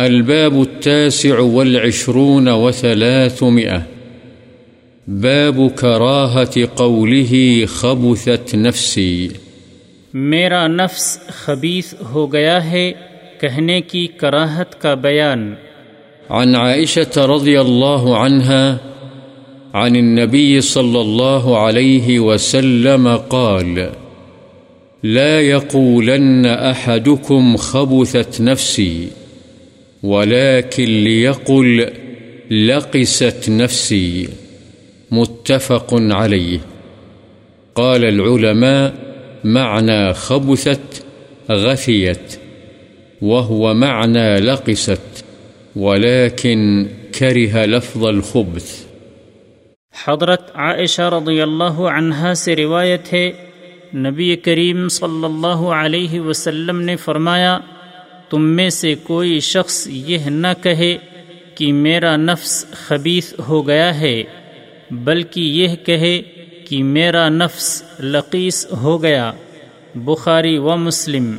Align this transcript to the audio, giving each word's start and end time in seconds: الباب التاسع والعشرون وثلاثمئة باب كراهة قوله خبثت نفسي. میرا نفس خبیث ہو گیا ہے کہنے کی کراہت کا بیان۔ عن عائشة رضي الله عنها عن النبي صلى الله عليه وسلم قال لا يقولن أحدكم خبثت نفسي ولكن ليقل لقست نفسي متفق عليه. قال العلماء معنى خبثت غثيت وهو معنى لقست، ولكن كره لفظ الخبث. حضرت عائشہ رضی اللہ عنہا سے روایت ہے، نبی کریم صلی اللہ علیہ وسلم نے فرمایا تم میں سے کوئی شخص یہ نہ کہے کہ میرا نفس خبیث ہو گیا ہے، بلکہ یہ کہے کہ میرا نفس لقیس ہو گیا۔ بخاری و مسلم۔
الباب 0.00 0.60
التاسع 0.60 1.40
والعشرون 1.40 2.48
وثلاثمئة 2.48 3.78
باب 5.08 5.60
كراهة 5.76 6.64
قوله 6.74 7.34
خبثت 7.68 8.54
نفسي. 8.54 9.28
میرا 10.14 10.66
نفس 10.66 11.18
خبیث 11.26 11.94
ہو 12.12 12.32
گیا 12.32 12.70
ہے 12.70 12.92
کہنے 13.40 13.80
کی 13.80 14.06
کراہت 14.06 14.82
کا 14.82 14.94
بیان۔ 14.94 15.54
عن 16.30 16.54
عائشة 16.54 17.26
رضي 17.36 17.56
الله 17.56 18.14
عنها 18.14 18.76
عن 19.72 19.96
النبي 19.96 20.60
صلى 20.60 21.00
الله 21.00 21.58
عليه 21.58 22.18
وسلم 22.18 23.08
قال 23.28 23.78
لا 25.02 25.40
يقولن 25.40 26.46
أحدكم 26.46 27.56
خبثت 27.56 28.40
نفسي 28.40 29.08
ولكن 30.02 30.84
ليقل 30.84 31.92
لقست 32.50 33.50
نفسي 33.50 34.28
متفق 35.10 35.94
عليه. 35.94 36.58
قال 37.74 38.04
العلماء 38.04 38.94
معنى 39.44 40.14
خبثت 40.14 41.04
غثيت 41.50 42.38
وهو 43.22 43.74
معنى 43.74 44.36
لقست، 44.40 45.24
ولكن 45.76 46.86
كره 47.18 47.64
لفظ 47.64 48.06
الخبث. 48.06 48.84
حضرت 50.04 50.50
عائشہ 50.54 51.02
رضی 51.02 51.40
اللہ 51.40 51.80
عنہا 51.92 52.34
سے 52.34 52.56
روایت 52.56 53.12
ہے، 53.12 53.30
نبی 53.94 54.36
کریم 54.36 54.88
صلی 54.88 55.24
اللہ 55.24 55.62
علیہ 55.74 56.20
وسلم 56.20 56.80
نے 56.80 56.96
فرمایا 56.96 57.58
تم 58.30 58.42
میں 58.42 58.70
سے 58.70 58.94
کوئی 58.94 59.40
شخص 59.40 59.86
یہ 59.90 60.18
نہ 60.26 60.46
کہے 60.62 60.98
کہ 61.54 61.72
میرا 61.72 62.16
نفس 62.16 62.66
خبیث 62.70 63.32
ہو 63.48 63.66
گیا 63.66 64.00
ہے، 64.00 64.22
بلکہ 64.90 65.40
یہ 65.40 65.76
کہے 65.76 66.22
کہ 66.68 66.82
میرا 66.82 67.28
نفس 67.28 67.82
لقیس 68.00 68.66
ہو 68.72 69.02
گیا۔ 69.02 69.32
بخاری 69.94 70.58
و 70.58 70.76
مسلم۔ 70.76 71.36